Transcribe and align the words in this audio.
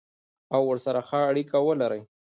او 0.53 0.61
ورسره 0.69 1.01
ښه 1.07 1.17
اړیکه 1.31 1.57
ولري. 1.67 2.01